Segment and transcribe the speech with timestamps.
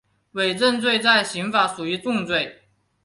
[0.31, 2.63] 伪证罪在刑法属于重罪。